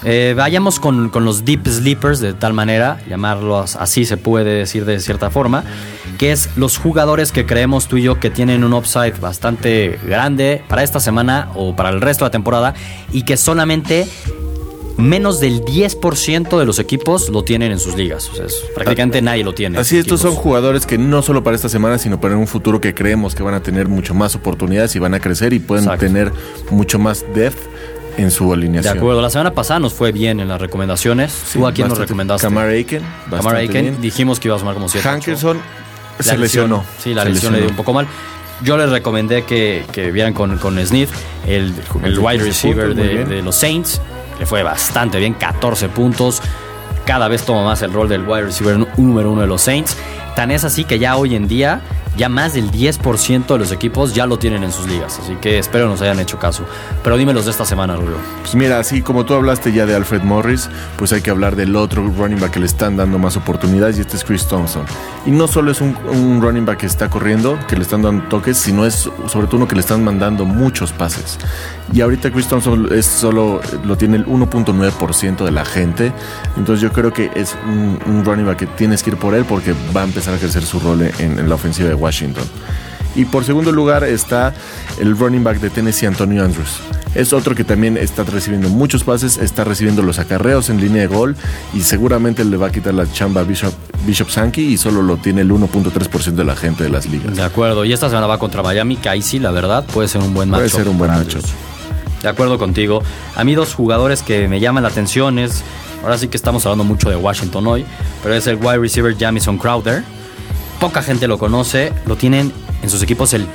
Eh, 0.04 0.34
vayamos 0.36 0.78
con, 0.78 1.10
los 1.12 1.44
deep 1.44 1.66
sleepers, 1.66 2.20
de 2.20 2.34
tal 2.34 2.52
manera, 2.52 3.00
llamarlos 3.08 3.76
así 3.76 4.04
se 4.04 4.16
puede 4.16 4.50
decir 4.50 4.84
de 4.84 5.00
cierta 5.00 5.30
forma, 5.30 5.64
que 6.18 6.32
es 6.32 6.50
los 6.56 6.78
jugadores 6.78 7.32
que 7.32 7.46
creemos 7.46 7.88
tú 7.88 7.96
y 7.96 8.02
yo 8.02 8.20
que 8.20 8.30
tienen 8.30 8.62
un 8.64 8.72
upside 8.74 9.18
bastante 9.20 9.98
grande 10.06 10.62
para 10.68 10.82
esta 10.82 11.00
semana 11.00 11.48
o 11.54 11.74
para 11.74 11.90
el 11.90 12.00
resto 12.00 12.24
de 12.24 12.28
la 12.28 12.32
temporada 12.32 12.74
y 13.12 13.22
que 13.22 13.36
solamente 13.36 14.06
menos 14.96 15.40
del 15.40 15.62
10% 15.62 16.58
de 16.58 16.64
los 16.64 16.78
equipos 16.78 17.28
lo 17.28 17.42
tienen 17.44 17.72
en 17.72 17.78
sus 17.78 17.96
ligas. 17.96 18.30
O 18.30 18.34
sea, 18.34 18.46
prácticamente 18.74 19.20
nadie 19.22 19.44
lo 19.44 19.54
tiene. 19.54 19.78
Así, 19.78 19.98
estos 19.98 20.20
son 20.20 20.34
jugadores 20.34 20.86
que 20.86 20.98
no 20.98 21.22
solo 21.22 21.42
para 21.42 21.56
esta 21.56 21.68
semana, 21.68 21.98
sino 21.98 22.20
para 22.20 22.36
un 22.36 22.46
futuro 22.46 22.80
que 22.80 22.94
creemos 22.94 23.34
que 23.34 23.42
van 23.42 23.54
a 23.54 23.62
tener 23.62 23.88
mucho 23.88 24.14
más 24.14 24.34
oportunidades 24.34 24.96
y 24.96 24.98
van 24.98 25.14
a 25.14 25.20
crecer 25.20 25.52
y 25.52 25.58
pueden 25.58 25.86
tener 25.98 26.32
mucho 26.70 26.98
más 26.98 27.24
depth 27.34 27.75
en 28.16 28.30
su 28.30 28.52
alineación. 28.52 28.94
De 28.94 28.98
acuerdo, 28.98 29.22
la 29.22 29.30
semana 29.30 29.52
pasada 29.52 29.80
nos 29.80 29.94
fue 29.94 30.12
bien 30.12 30.40
en 30.40 30.48
las 30.48 30.60
recomendaciones. 30.60 31.44
¿Tú 31.52 31.66
a 31.66 31.72
quién 31.72 31.88
nos 31.88 31.98
recomendaste? 31.98 32.46
Kamar 32.46 32.68
Aiken. 32.68 33.02
Kamar 33.30 33.56
Aiken, 33.56 34.00
dijimos 34.00 34.40
que 34.40 34.48
iba 34.48 34.56
a 34.56 34.58
sumar 34.58 34.74
como 34.74 34.88
7. 34.88 35.08
Hankerson 35.08 35.58
se 36.20 36.38
lesionó. 36.38 36.84
Sí, 36.98 37.14
la 37.14 37.24
lesión 37.24 37.52
le 37.52 37.60
dio 37.60 37.68
un 37.68 37.76
poco 37.76 37.92
mal. 37.92 38.06
Yo 38.62 38.78
les 38.78 38.88
recomendé 38.88 39.44
que, 39.44 39.84
que 39.92 40.10
vieran 40.10 40.32
con, 40.32 40.56
con 40.58 40.84
Smith, 40.84 41.10
el, 41.46 41.74
el 42.02 42.18
wide 42.18 42.42
receiver 42.42 42.94
de, 42.94 43.24
de, 43.26 43.42
los 43.42 43.54
Saints. 43.54 44.00
le 44.38 44.46
fue 44.46 44.62
bastante 44.62 45.18
bien, 45.18 45.34
14 45.34 45.90
puntos. 45.90 46.40
Cada 47.04 47.28
vez 47.28 47.44
toma 47.44 47.64
más 47.64 47.82
el 47.82 47.92
rol 47.92 48.08
del 48.08 48.26
wide 48.26 48.44
receiver 48.44 48.78
número 48.96 49.30
uno 49.30 49.42
de 49.42 49.46
los 49.46 49.60
Saints. 49.60 49.96
Tan 50.34 50.50
es 50.50 50.64
así 50.64 50.84
que 50.84 50.98
ya 50.98 51.16
hoy 51.16 51.34
en 51.34 51.48
día 51.48 51.82
ya 52.16 52.28
más 52.28 52.54
del 52.54 52.70
10% 52.70 53.46
de 53.46 53.58
los 53.58 53.72
equipos 53.72 54.14
ya 54.14 54.26
lo 54.26 54.38
tienen 54.38 54.64
en 54.64 54.72
sus 54.72 54.86
ligas. 54.86 55.18
Así 55.18 55.36
que 55.36 55.58
espero 55.58 55.88
nos 55.88 56.00
hayan 56.02 56.18
hecho 56.20 56.38
caso. 56.38 56.64
Pero 57.02 57.16
dime 57.16 57.32
los 57.32 57.44
de 57.44 57.50
esta 57.50 57.64
semana, 57.64 57.96
Rubio. 57.96 58.16
Pues 58.42 58.54
mira, 58.54 58.78
así 58.78 59.02
como 59.02 59.24
tú 59.24 59.34
hablaste 59.34 59.72
ya 59.72 59.86
de 59.86 59.94
Alfred 59.94 60.22
Morris, 60.22 60.68
pues 60.96 61.12
hay 61.12 61.22
que 61.22 61.30
hablar 61.30 61.56
del 61.56 61.76
otro 61.76 62.06
running 62.16 62.40
back 62.40 62.52
que 62.52 62.60
le 62.60 62.66
están 62.66 62.96
dando 62.96 63.18
más 63.18 63.36
oportunidades 63.36 63.98
y 63.98 64.00
este 64.00 64.16
es 64.16 64.24
Chris 64.24 64.46
Thompson. 64.46 64.84
Y 65.24 65.30
no 65.30 65.48
solo 65.48 65.70
es 65.70 65.80
un, 65.80 65.96
un 66.08 66.40
running 66.40 66.64
back 66.64 66.78
que 66.78 66.86
está 66.86 67.08
corriendo, 67.08 67.58
que 67.68 67.76
le 67.76 67.82
están 67.82 68.02
dando 68.02 68.24
toques, 68.28 68.56
sino 68.56 68.86
es 68.86 69.10
sobre 69.28 69.46
todo 69.46 69.58
uno 69.58 69.68
que 69.68 69.74
le 69.74 69.80
están 69.80 70.04
mandando 70.04 70.44
muchos 70.44 70.92
pases. 70.92 71.38
Y 71.92 72.00
ahorita 72.00 72.30
Chris 72.30 72.48
Thompson 72.48 72.88
es 72.92 73.06
solo 73.06 73.60
lo 73.84 73.96
tiene 73.96 74.16
el 74.16 74.26
1.9% 74.26 75.44
de 75.44 75.50
la 75.50 75.64
gente. 75.64 76.12
Entonces 76.56 76.80
yo 76.80 76.92
creo 76.92 77.12
que 77.12 77.30
es 77.34 77.56
un, 77.66 77.98
un, 78.06 78.24
running 78.24 78.46
back 78.46 78.58
que 78.58 78.66
tienes 78.66 79.02
que 79.02 79.10
ir 79.10 79.16
por 79.16 79.34
él 79.34 79.44
porque 79.44 79.74
va 79.94 80.02
a 80.02 80.04
empezar 80.04 80.34
a 80.34 80.38
crecer 80.38 80.64
su 80.64 80.80
rol 80.80 81.02
en, 81.02 81.38
en 81.38 81.48
la 81.48 81.54
ofensiva 81.54 81.88
de 81.88 81.94
Washington. 81.94 82.05
Y 83.16 83.24
por 83.24 83.44
segundo 83.44 83.72
lugar 83.72 84.04
está 84.04 84.54
el 85.00 85.16
running 85.16 85.42
back 85.42 85.58
de 85.60 85.70
Tennessee, 85.70 86.06
Antonio 86.06 86.44
Andrews. 86.44 86.80
Es 87.14 87.32
otro 87.32 87.54
que 87.54 87.64
también 87.64 87.96
está 87.96 88.24
recibiendo 88.24 88.68
muchos 88.68 89.02
pases, 89.02 89.38
está 89.38 89.64
recibiendo 89.64 90.02
los 90.02 90.18
acarreos 90.18 90.68
en 90.68 90.82
línea 90.82 91.00
de 91.00 91.06
gol 91.06 91.34
y 91.72 91.80
seguramente 91.80 92.44
le 92.44 92.58
va 92.58 92.66
a 92.66 92.70
quitar 92.70 92.92
la 92.92 93.10
chamba 93.10 93.40
a 93.40 93.44
Bishop, 93.44 93.72
Bishop 94.06 94.28
Sankey 94.28 94.74
y 94.74 94.76
solo 94.76 95.00
lo 95.00 95.16
tiene 95.16 95.40
el 95.40 95.50
1.3% 95.50 96.34
de 96.34 96.44
la 96.44 96.54
gente 96.54 96.84
de 96.84 96.90
las 96.90 97.06
ligas. 97.06 97.34
De 97.34 97.42
acuerdo, 97.42 97.86
y 97.86 97.94
esta 97.94 98.10
semana 98.10 98.26
va 98.26 98.38
contra 98.38 98.62
Miami, 98.62 98.96
que 98.96 99.08
ahí 99.08 99.22
sí, 99.22 99.38
la 99.38 99.50
verdad, 99.50 99.86
puede 99.86 100.08
ser 100.08 100.20
un 100.20 100.34
buen 100.34 100.50
matchup. 100.50 100.70
Puede 100.70 100.84
ser 100.84 100.88
un 100.90 100.98
buen 100.98 101.10
matchup. 101.10 101.42
De 102.22 102.28
acuerdo 102.28 102.58
contigo. 102.58 103.02
A 103.34 103.44
mí 103.44 103.54
dos 103.54 103.74
jugadores 103.74 104.22
que 104.22 104.46
me 104.46 104.60
llaman 104.60 104.82
la 104.82 104.90
atención 104.90 105.38
es, 105.38 105.62
ahora 106.02 106.18
sí 106.18 106.28
que 106.28 106.36
estamos 106.36 106.66
hablando 106.66 106.84
mucho 106.84 107.08
de 107.08 107.16
Washington 107.16 107.66
hoy, 107.66 107.86
pero 108.22 108.34
es 108.34 108.46
el 108.46 108.56
wide 108.56 108.76
receiver 108.76 109.16
Jamison 109.18 109.56
Crowder. 109.56 110.04
Poca 110.80 111.02
gente 111.02 111.26
lo 111.26 111.38
conoce, 111.38 111.92
lo 112.06 112.16
tienen 112.16 112.52
en 112.82 112.90
sus 112.90 113.02
equipos 113.02 113.32
el 113.32 113.46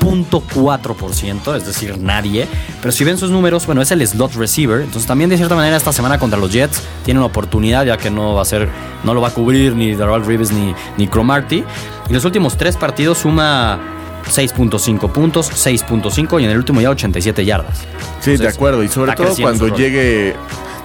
0.4%, 0.00 1.56
es 1.56 1.66
decir, 1.66 1.98
nadie. 1.98 2.46
Pero 2.80 2.92
si 2.92 3.04
ven 3.04 3.18
sus 3.18 3.30
números, 3.30 3.66
bueno, 3.66 3.82
es 3.82 3.90
el 3.90 4.06
slot 4.06 4.34
receiver. 4.34 4.80
Entonces 4.80 5.06
también 5.06 5.30
de 5.30 5.36
cierta 5.36 5.54
manera 5.54 5.76
esta 5.76 5.92
semana 5.92 6.18
contra 6.18 6.38
los 6.38 6.52
Jets 6.52 6.82
tiene 7.04 7.20
una 7.20 7.26
oportunidad, 7.26 7.84
ya 7.84 7.96
que 7.96 8.10
no 8.10 8.34
va 8.34 8.42
a 8.42 8.44
ser, 8.44 8.68
no 9.04 9.14
lo 9.14 9.20
va 9.20 9.28
a 9.28 9.32
cubrir 9.32 9.74
ni 9.74 9.94
Darrell 9.94 10.24
Reeves 10.24 10.52
ni, 10.52 10.74
ni 10.96 11.08
Cromarty. 11.08 11.64
Y 12.08 12.12
los 12.12 12.24
últimos 12.24 12.56
tres 12.56 12.76
partidos 12.76 13.18
suma 13.18 13.78
6.5 14.26 15.10
puntos, 15.10 15.50
6.5 15.50 16.40
y 16.40 16.44
en 16.44 16.50
el 16.50 16.58
último 16.58 16.80
ya 16.80 16.90
87 16.90 17.44
yardas. 17.44 17.78
Sí, 17.78 17.84
Entonces, 18.32 18.40
de 18.40 18.48
acuerdo. 18.48 18.82
Y 18.82 18.88
sobre 18.88 19.12
todo 19.14 19.34
cuando 19.40 19.68
llegue 19.74 20.34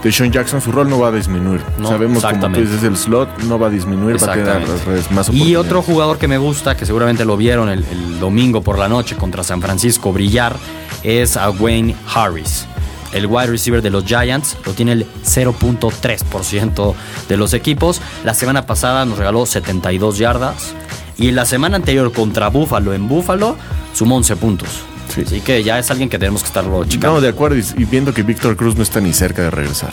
Deshaun 0.03 0.31
Jackson, 0.31 0.61
su 0.61 0.71
rol 0.71 0.89
no 0.89 0.99
va 0.99 1.07
a 1.07 1.11
disminuir. 1.11 1.61
No, 1.79 1.89
Sabemos 1.89 2.23
como 2.23 2.51
tú 2.51 2.61
dices, 2.61 2.83
el 2.83 2.97
slot 2.97 3.43
no 3.43 3.57
va 3.57 3.67
a 3.67 3.69
disminuir, 3.69 4.21
va 4.21 4.33
a 4.33 4.35
tener 4.35 4.67
las 4.67 4.85
redes 4.85 5.11
más 5.11 5.29
Y 5.29 5.55
otro 5.55 5.81
jugador 5.81 6.17
que 6.17 6.27
me 6.27 6.37
gusta, 6.37 6.75
que 6.75 6.85
seguramente 6.85 7.25
lo 7.25 7.37
vieron 7.37 7.69
el, 7.69 7.85
el 7.85 8.19
domingo 8.19 8.61
por 8.61 8.77
la 8.77 8.89
noche 8.89 9.15
contra 9.15 9.43
San 9.43 9.61
Francisco 9.61 10.11
brillar, 10.11 10.57
es 11.03 11.37
a 11.37 11.49
Wayne 11.49 11.95
Harris. 12.13 12.67
El 13.13 13.27
wide 13.27 13.47
receiver 13.47 13.81
de 13.81 13.91
los 13.91 14.05
Giants 14.05 14.57
lo 14.65 14.73
tiene 14.73 14.93
el 14.93 15.05
0.3% 15.23 16.95
de 17.29 17.37
los 17.37 17.53
equipos. 17.53 18.01
La 18.25 18.33
semana 18.33 18.65
pasada 18.65 19.05
nos 19.05 19.17
regaló 19.19 19.45
72 19.45 20.17
yardas. 20.17 20.73
Y 21.17 21.32
la 21.32 21.46
semana 21.46 21.75
anterior 21.75 22.12
contra 22.12 22.50
Buffalo 22.50 22.93
en 22.93 23.08
Buffalo 23.08 23.55
sumó 23.93 24.17
11 24.17 24.36
puntos. 24.38 24.70
Sí. 25.13 25.24
Así 25.25 25.41
que 25.41 25.63
ya 25.63 25.77
es 25.77 25.91
alguien 25.91 26.10
que 26.10 26.17
tenemos 26.17 26.41
que 26.41 26.48
estarlo 26.48 26.84
checando. 26.86 27.15
No, 27.15 27.22
de 27.22 27.29
acuerdo. 27.29 27.58
Y 27.58 27.86
viendo 27.86 28.13
que 28.13 28.24
Víctor 28.24 28.55
Cruz 28.55 28.75
no 28.75 28.84
está 28.84 29.00
ni 29.00 29.13
cerca 29.13 29.43
de 29.43 29.51
regresar. 29.51 29.91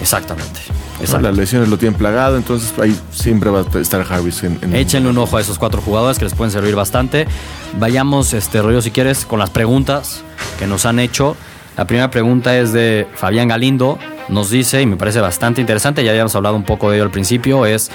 Exactamente. 0.00 0.60
Exactamente. 1.00 1.30
Las 1.30 1.36
lesiones 1.36 1.68
lo 1.68 1.78
tienen 1.78 1.98
plagado, 1.98 2.36
entonces 2.36 2.72
ahí 2.78 2.96
siempre 3.10 3.50
va 3.50 3.60
a 3.60 3.78
estar 3.80 4.06
Harris. 4.08 4.44
En, 4.44 4.58
en 4.62 4.76
Échenle 4.76 5.10
un 5.10 5.18
ojo 5.18 5.36
a 5.36 5.40
esos 5.40 5.58
cuatro 5.58 5.82
jugadores 5.82 6.18
que 6.18 6.24
les 6.24 6.34
pueden 6.34 6.52
servir 6.52 6.76
bastante. 6.76 7.26
Vayamos, 7.78 8.32
este 8.34 8.62
rollo, 8.62 8.82
si 8.82 8.92
quieres, 8.92 9.24
con 9.24 9.40
las 9.40 9.50
preguntas 9.50 10.22
que 10.58 10.66
nos 10.66 10.86
han 10.86 11.00
hecho. 11.00 11.36
La 11.76 11.86
primera 11.86 12.10
pregunta 12.10 12.56
es 12.56 12.72
de 12.72 13.06
Fabián 13.14 13.48
Galindo. 13.48 13.98
Nos 14.28 14.50
dice, 14.50 14.82
y 14.82 14.86
me 14.86 14.96
parece 14.96 15.20
bastante 15.20 15.60
interesante, 15.60 16.04
ya 16.04 16.10
habíamos 16.10 16.34
hablado 16.36 16.54
un 16.54 16.64
poco 16.64 16.90
de 16.90 16.96
ello 16.96 17.04
al 17.04 17.10
principio, 17.10 17.66
es, 17.66 17.90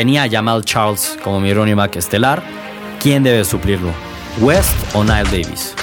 tenía 0.00 0.22
a 0.22 0.30
Jamal 0.30 0.64
Charles 0.64 1.18
como 1.22 1.40
mi 1.40 1.52
running 1.52 1.76
back 1.76 1.96
estelar. 1.96 2.42
¿Quién 3.02 3.22
debe 3.22 3.44
suplirlo? 3.44 3.90
¿West 4.40 4.74
o 4.94 5.04
Nile 5.04 5.24
Davis? 5.24 5.74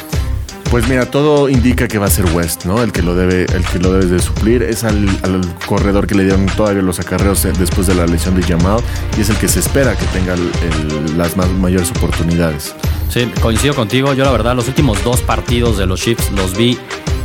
Pues 0.71 0.87
mira, 0.87 1.05
todo 1.05 1.47
indica 1.47 1.87
que 1.87 1.99
va 1.99 2.07
a 2.07 2.09
ser 2.09 2.25
West, 2.33 2.65
¿no? 2.65 2.81
El 2.81 2.91
que 2.91 3.03
lo 3.03 3.13
debe, 3.13 3.43
el 3.43 3.63
que 3.63 3.77
lo 3.77 3.91
debe 3.91 4.07
de 4.07 4.19
suplir. 4.19 4.63
Es 4.63 4.83
al, 4.83 5.07
al 5.21 5.41
corredor 5.67 6.07
que 6.07 6.15
le 6.15 6.23
dieron 6.23 6.47
todavía 6.47 6.81
los 6.81 6.99
acarreos 6.99 7.43
después 7.59 7.85
de 7.85 7.93
la 7.93 8.07
lesión 8.07 8.35
de 8.35 8.41
Jamal 8.41 8.79
y 9.15 9.21
es 9.21 9.29
el 9.29 9.37
que 9.37 9.47
se 9.47 9.59
espera 9.59 9.95
que 9.95 10.05
tenga 10.07 10.33
el, 10.33 10.51
el, 10.63 11.15
las 11.15 11.37
más, 11.37 11.47
mayores 11.49 11.91
oportunidades. 11.91 12.73
Sí, 13.09 13.31
coincido 13.39 13.75
contigo. 13.75 14.15
Yo 14.15 14.25
la 14.25 14.31
verdad 14.31 14.55
los 14.55 14.67
últimos 14.67 15.03
dos 15.03 15.21
partidos 15.21 15.77
de 15.77 15.85
los 15.85 16.01
Chiefs 16.01 16.31
los 16.31 16.57
vi 16.57 16.75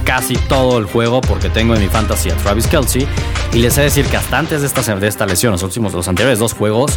casi 0.05 0.37
todo 0.37 0.79
el 0.79 0.87
juego 0.87 1.21
porque 1.21 1.49
tengo 1.49 1.75
en 1.75 1.81
mi 1.81 1.89
fantasy 1.89 2.31
a 2.31 2.37
Travis 2.37 2.67
Kelsey 2.67 3.07
y 3.53 3.59
les 3.59 3.77
he 3.77 3.81
de 3.81 3.85
decir 3.87 4.07
que 4.07 4.17
hasta 4.17 4.39
antes 4.39 4.61
de 4.61 4.67
esta, 4.67 4.95
de 4.95 5.09
esta 5.09 5.27
lesión, 5.27 5.53
los 5.53 5.63
últimos, 5.63 5.93
los 5.93 6.09
anteriores 6.09 6.39
dos 6.39 6.55
juegos, 6.55 6.93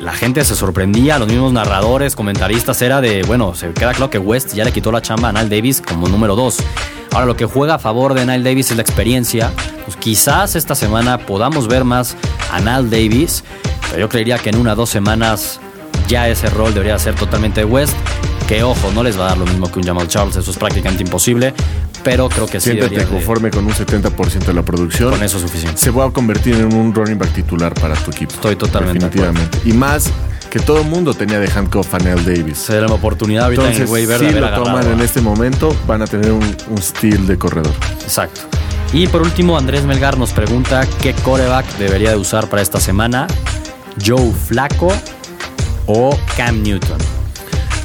la 0.00 0.12
gente 0.12 0.44
se 0.44 0.54
sorprendía, 0.54 1.18
los 1.18 1.28
mismos 1.28 1.52
narradores, 1.52 2.14
comentaristas, 2.14 2.82
era 2.82 3.00
de, 3.00 3.22
bueno, 3.22 3.54
se 3.54 3.72
queda 3.72 3.92
claro 3.92 4.10
que 4.10 4.18
West 4.18 4.54
ya 4.54 4.64
le 4.64 4.72
quitó 4.72 4.92
la 4.92 5.00
chamba 5.00 5.30
a 5.30 5.32
Nile 5.32 5.48
Davis 5.48 5.80
como 5.80 6.08
número 6.08 6.36
2. 6.36 6.58
Ahora 7.12 7.26
lo 7.26 7.36
que 7.36 7.46
juega 7.46 7.76
a 7.76 7.78
favor 7.78 8.12
de 8.12 8.26
Nile 8.26 8.42
Davis 8.42 8.70
es 8.70 8.76
la 8.76 8.82
experiencia. 8.82 9.50
Pues 9.84 9.96
quizás 9.96 10.56
esta 10.56 10.74
semana 10.74 11.18
podamos 11.18 11.68
ver 11.68 11.84
más 11.84 12.16
a 12.52 12.58
Nile 12.60 12.90
Davis, 12.90 13.44
pero 13.88 14.00
yo 14.00 14.08
creería 14.08 14.38
que 14.38 14.50
en 14.50 14.56
una 14.56 14.72
o 14.72 14.76
dos 14.76 14.90
semanas 14.90 15.60
ya 16.08 16.28
ese 16.28 16.50
rol 16.50 16.74
debería 16.74 16.98
ser 16.98 17.14
totalmente 17.14 17.64
West. 17.64 17.96
Que 18.48 18.62
ojo, 18.62 18.90
no 18.92 19.02
les 19.02 19.18
va 19.18 19.26
a 19.26 19.28
dar 19.28 19.38
lo 19.38 19.46
mismo 19.46 19.72
que 19.72 19.78
un 19.78 19.86
Jamal 19.86 20.08
Charles, 20.08 20.36
eso 20.36 20.50
es 20.50 20.58
prácticamente 20.58 21.02
imposible 21.02 21.54
pero 22.04 22.28
creo 22.28 22.46
que 22.46 22.60
sí. 22.60 22.72
Siéntete 22.72 23.06
conforme 23.06 23.50
de... 23.50 23.56
con 23.56 23.66
un 23.66 23.72
70% 23.72 24.44
de 24.44 24.54
la 24.54 24.62
producción. 24.62 25.10
Con 25.10 25.22
eso 25.22 25.38
es 25.38 25.42
suficiente. 25.42 25.80
Se 25.80 25.90
va 25.90 26.06
a 26.06 26.10
convertir 26.10 26.54
en 26.56 26.72
un 26.74 26.94
running 26.94 27.18
back 27.18 27.32
titular 27.32 27.74
para 27.74 27.94
tu 27.94 28.10
equipo. 28.10 28.34
Estoy 28.34 28.56
totalmente 28.56 29.06
Definitivamente. 29.06 29.58
Y 29.64 29.72
más 29.72 30.10
que 30.50 30.60
todo 30.60 30.82
el 30.82 30.86
mundo 30.86 31.14
tenía 31.14 31.40
de 31.40 31.50
handcuff 31.50 31.94
a 31.94 31.98
Neil 31.98 32.24
Davis. 32.24 32.58
Se 32.58 32.80
la 32.80 32.86
oportunidad 32.86 33.46
ahorita 33.46 33.62
Entonces, 33.62 33.90
en 33.90 34.10
el 34.12 34.18
si 34.18 34.26
de 34.26 34.40
lo 34.40 34.46
agarrado. 34.46 34.64
toman 34.64 34.92
en 34.92 35.00
este 35.00 35.20
momento, 35.20 35.76
van 35.86 36.02
a 36.02 36.06
tener 36.06 36.30
un, 36.30 36.56
un 36.68 36.78
steal 36.78 37.26
de 37.26 37.36
corredor. 37.36 37.74
Exacto. 38.02 38.42
Y 38.92 39.08
por 39.08 39.22
último, 39.22 39.58
Andrés 39.58 39.84
Melgar 39.84 40.16
nos 40.16 40.32
pregunta 40.32 40.86
qué 41.02 41.12
coreback 41.14 41.66
debería 41.78 42.10
de 42.10 42.16
usar 42.16 42.48
para 42.48 42.62
esta 42.62 42.78
semana. 42.78 43.26
Joe 44.04 44.30
Flaco 44.32 44.92
o 45.86 46.16
Cam 46.36 46.62
Newton. 46.62 46.98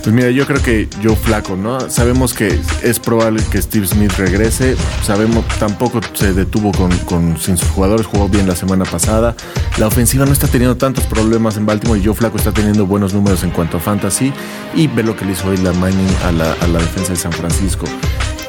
Pues 0.04 0.16
mira, 0.16 0.32
yo 0.32 0.48
creo 0.48 0.62
que 0.62 0.88
Joe 1.04 1.16
Flaco, 1.16 1.58
¿no? 1.58 1.90
Sabemos 1.90 2.34
que 2.34 2.58
es 2.84 3.00
probable 3.00 3.44
que 3.52 3.62
Steve 3.62 3.86
Smith 3.86 4.14
regrese. 4.18 4.78
Sabemos, 5.04 5.46
tampoco 5.60 6.00
se 6.14 6.34
detuvo 6.34 6.72
con, 6.72 6.98
con, 7.00 7.38
sin 7.38 7.58
sus 7.58 7.70
jugadores, 7.70 8.08
jugó 8.08 8.30
bien 8.30 8.48
la 8.48 8.56
semana 8.56 8.86
pasada. 8.86 9.36
La 9.78 9.88
ofensiva 9.88 10.26
no 10.26 10.32
está 10.32 10.48
teniendo 10.48 10.78
tantos 10.78 11.04
problemas 11.06 11.58
en 11.58 11.66
Baltimore 11.66 12.00
y 12.00 12.06
Joe 12.06 12.16
Flaco 12.16 12.38
está 12.38 12.54
teniendo 12.54 12.86
buenos 12.86 13.14
números 13.14 13.44
en 13.44 13.52
cuanto 13.52 13.78
a 13.78 13.80
fantasy. 13.82 14.32
Y 14.74 14.88
ve 14.88 15.04
lo 15.04 15.18
que 15.18 15.26
le 15.26 15.34
hizo 15.34 15.50
hoy 15.50 15.58
la 15.58 15.74
Mining 15.74 16.16
a 16.26 16.32
la, 16.32 16.54
a 16.54 16.68
la 16.68 16.80
defensa 16.80 17.12
de 17.12 17.18
San 17.18 17.34
Francisco. 17.34 17.86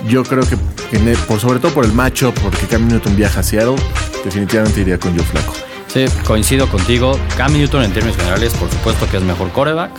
Yo 0.07 0.23
creo 0.23 0.45
que, 0.45 0.57
que 0.90 1.16
por, 1.26 1.40
sobre 1.40 1.59
todo 1.59 1.75
por 1.75 1.85
el 1.85 1.92
matchup, 1.92 2.33
porque 2.40 2.66
Cam 2.66 2.87
Newton 2.87 3.16
viaja 3.16 3.40
a 3.40 3.42
Seattle, 3.42 3.76
definitivamente 4.25 4.80
iría 4.80 4.99
con 4.99 5.16
Joe 5.16 5.26
Flaco. 5.26 5.52
Sí, 5.88 6.04
coincido 6.25 6.69
contigo. 6.69 7.19
Cam 7.37 7.52
Newton 7.52 7.83
en 7.83 7.92
términos 7.92 8.16
generales, 8.16 8.52
por 8.54 8.71
supuesto 8.71 9.09
que 9.11 9.16
es 9.16 9.23
mejor 9.25 9.50
coreback 9.50 9.90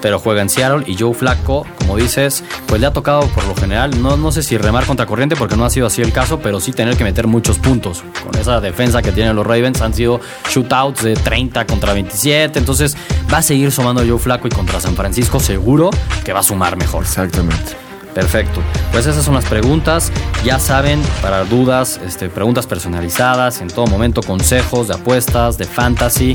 pero 0.00 0.18
juega 0.18 0.42
en 0.42 0.48
Seattle 0.48 0.84
y 0.86 0.96
Joe 0.98 1.14
Flaco, 1.14 1.66
como 1.78 1.96
dices, 1.96 2.44
pues 2.66 2.80
le 2.80 2.86
ha 2.86 2.92
tocado 2.92 3.26
por 3.28 3.44
lo 3.46 3.54
general, 3.54 4.02
no, 4.02 4.16
no 4.16 4.32
sé 4.32 4.42
si 4.42 4.56
remar 4.58 4.86
contra 4.86 5.06
corriente 5.06 5.36
porque 5.36 5.56
no 5.56 5.64
ha 5.64 5.70
sido 5.70 5.86
así 5.86 6.02
el 6.02 6.12
caso, 6.12 6.40
pero 6.40 6.60
sí 6.60 6.72
tener 6.72 6.96
que 6.96 7.04
meter 7.04 7.26
muchos 7.26 7.58
puntos. 7.58 8.04
Con 8.22 8.38
esa 8.40 8.60
defensa 8.60 9.02
que 9.02 9.12
tienen 9.12 9.36
los 9.36 9.46
Ravens 9.46 9.80
han 9.80 9.94
sido 9.94 10.20
shootouts 10.50 11.02
de 11.02 11.14
30 11.14 11.66
contra 11.66 11.92
27, 11.92 12.58
entonces 12.58 12.96
va 13.32 13.38
a 13.38 13.42
seguir 13.42 13.72
sumando 13.72 14.02
Joe 14.06 14.18
Flaco 14.18 14.46
y 14.48 14.50
contra 14.50 14.80
San 14.80 14.94
Francisco 14.94 15.40
seguro 15.40 15.90
que 16.24 16.32
va 16.32 16.40
a 16.40 16.44
sumar 16.44 16.76
mejor. 16.76 17.04
Exactamente. 17.04 17.85
Perfecto. 18.16 18.62
Pues 18.92 19.04
esas 19.04 19.26
son 19.26 19.34
las 19.34 19.44
preguntas. 19.44 20.10
Ya 20.42 20.58
saben, 20.58 21.02
para 21.20 21.44
dudas, 21.44 22.00
este, 22.02 22.30
preguntas 22.30 22.66
personalizadas, 22.66 23.60
en 23.60 23.68
todo 23.68 23.86
momento 23.86 24.22
consejos 24.22 24.88
de 24.88 24.94
apuestas, 24.94 25.58
de 25.58 25.66
fantasy, 25.66 26.34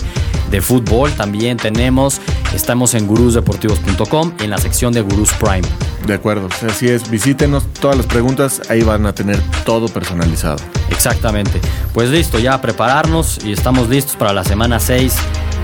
de 0.51 0.61
fútbol 0.61 1.11
también 1.13 1.57
tenemos. 1.57 2.21
Estamos 2.53 2.93
en 2.93 3.07
gurusdeportivos.com 3.07 4.33
en 4.39 4.51
la 4.51 4.59
sección 4.59 4.93
de 4.93 5.01
Gurus 5.01 5.31
Prime. 5.33 5.63
De 6.05 6.13
acuerdo, 6.13 6.49
así 6.69 6.87
es. 6.87 7.09
Visítenos 7.09 7.65
todas 7.73 7.97
las 7.97 8.05
preguntas, 8.05 8.61
ahí 8.69 8.83
van 8.83 9.07
a 9.07 9.15
tener 9.15 9.41
todo 9.65 9.87
personalizado. 9.87 10.57
Exactamente. 10.91 11.59
Pues 11.95 12.11
listo, 12.11 12.37
ya 12.37 12.53
a 12.53 12.61
prepararnos 12.61 13.43
y 13.43 13.53
estamos 13.53 13.89
listos 13.89 14.15
para 14.15 14.33
la 14.33 14.43
semana 14.43 14.79
6 14.79 15.15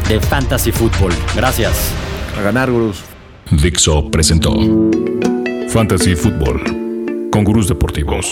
de 0.10 0.20
Fantasy 0.20 0.72
Fútbol. 0.72 1.14
Gracias. 1.36 1.92
A 2.40 2.42
ganar, 2.42 2.72
Gurús. 2.72 3.04
Dixo 3.52 4.10
presentó 4.10 4.52
Fantasy 5.70 6.16
Football 6.16 7.30
con 7.30 7.44
Gurús 7.44 7.68
Deportivos. 7.68 8.26